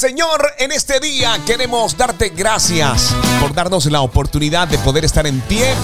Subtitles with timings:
[0.00, 5.42] Señor, en este día queremos darte gracias por darnos la oportunidad de poder estar en
[5.42, 5.74] pie,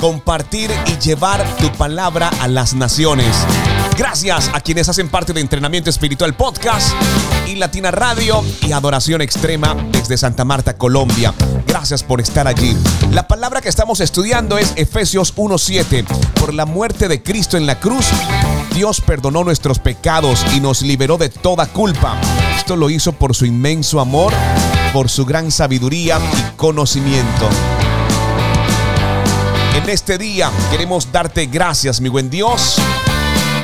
[0.00, 3.36] compartir y llevar tu palabra a las naciones.
[3.96, 6.92] Gracias a quienes hacen parte de Entrenamiento Espiritual Podcast
[7.46, 11.32] y Latina Radio y Adoración Extrema desde Santa Marta, Colombia.
[11.68, 12.76] Gracias por estar allí.
[13.12, 16.04] La palabra que estamos estudiando es Efesios 1.7.
[16.40, 18.06] Por la muerte de Cristo en la cruz,
[18.74, 22.20] Dios perdonó nuestros pecados y nos liberó de toda culpa.
[22.56, 24.32] Esto lo hizo por su inmenso amor,
[24.92, 27.48] por su gran sabiduría y conocimiento.
[29.74, 32.76] En este día queremos darte gracias, mi buen Dios,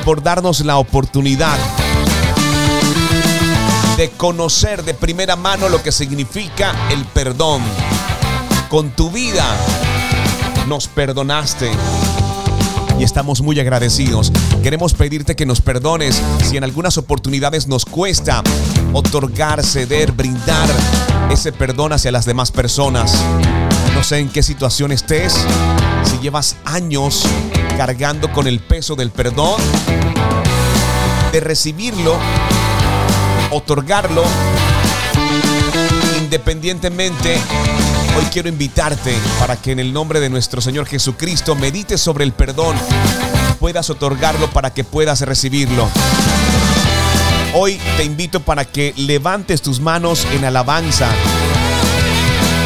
[0.05, 1.57] por darnos la oportunidad
[3.97, 7.61] de conocer de primera mano lo que significa el perdón.
[8.69, 9.45] Con tu vida
[10.67, 11.71] nos perdonaste
[12.99, 14.31] y estamos muy agradecidos.
[14.61, 18.43] Queremos pedirte que nos perdones si en algunas oportunidades nos cuesta
[18.93, 20.69] otorgar, ceder, brindar
[21.31, 23.13] ese perdón hacia las demás personas.
[23.93, 25.33] No sé en qué situación estés,
[26.03, 27.23] si llevas años
[27.77, 29.59] cargando con el peso del perdón,
[31.31, 32.15] de recibirlo,
[33.51, 34.23] otorgarlo,
[36.21, 37.39] independientemente
[38.15, 42.31] Hoy quiero invitarte para que en el nombre de nuestro Señor Jesucristo medites sobre el
[42.31, 42.75] perdón,
[43.59, 45.89] puedas otorgarlo para que puedas recibirlo.
[47.55, 51.09] Hoy te invito para que levantes tus manos en alabanza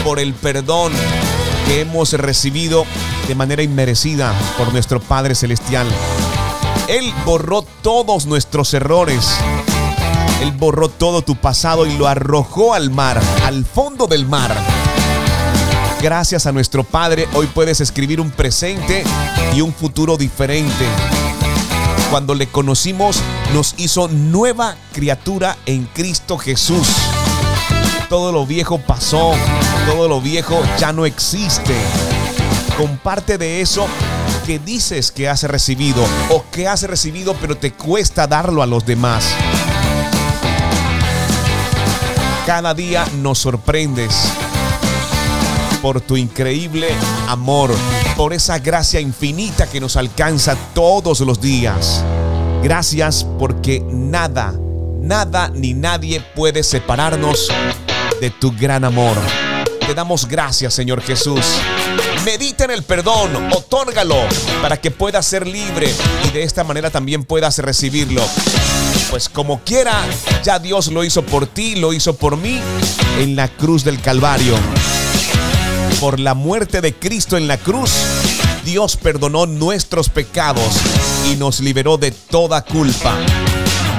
[0.04, 0.92] por el perdón
[1.66, 2.86] que hemos recibido
[3.30, 5.88] de manera inmerecida por nuestro Padre Celestial.
[6.90, 9.30] Él borró todos nuestros errores.
[10.42, 14.77] Él borró todo tu pasado y lo arrojó al mar, al fondo del mar
[16.02, 19.04] Gracias a nuestro Padre, hoy puedes escribir un presente
[19.56, 20.86] y un futuro diferente.
[22.12, 23.20] Cuando le conocimos,
[23.52, 26.88] nos hizo nueva criatura en Cristo Jesús.
[28.10, 29.34] Todo lo viejo pasó,
[29.88, 31.76] todo lo viejo ya no existe.
[32.78, 33.88] Comparte de eso
[34.46, 38.86] que dices que has recibido o que has recibido pero te cuesta darlo a los
[38.86, 39.26] demás.
[42.46, 44.32] Cada día nos sorprendes
[45.88, 46.90] por tu increíble
[47.30, 47.74] amor,
[48.18, 52.04] por esa gracia infinita que nos alcanza todos los días.
[52.62, 54.54] Gracias porque nada,
[55.00, 57.48] nada ni nadie puede separarnos
[58.20, 59.16] de tu gran amor.
[59.80, 61.46] Te damos gracias, Señor Jesús.
[62.26, 64.18] Medita en el perdón, otórgalo
[64.62, 65.90] para que puedas ser libre
[66.28, 68.22] y de esta manera también puedas recibirlo.
[69.10, 70.04] Pues como quiera,
[70.44, 72.60] ya Dios lo hizo por ti, lo hizo por mí
[73.20, 74.58] en la cruz del Calvario
[76.00, 77.92] por la muerte de Cristo en la cruz,
[78.66, 80.76] Dios perdonó nuestros pecados
[81.32, 83.16] y nos liberó de toda culpa.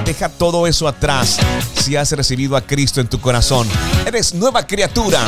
[0.04, 1.38] Deja todo eso atrás
[1.82, 3.68] si has recibido a Cristo en tu corazón.
[4.06, 5.20] Eres nueva criatura.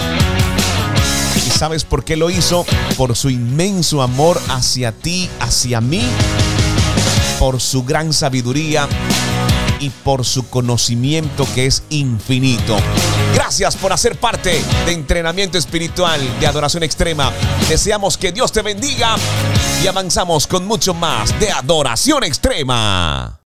[1.36, 2.64] ¿Y sabes por qué lo hizo?
[2.97, 6.02] Por su inmenso amor hacia ti, hacia mí,
[7.38, 8.88] por su gran sabiduría
[9.81, 12.76] y por su conocimiento que es infinito.
[13.35, 17.33] Gracias por hacer parte de entrenamiento espiritual de adoración extrema.
[17.69, 19.17] Deseamos que Dios te bendiga
[19.83, 23.37] y avanzamos con mucho más de adoración extrema.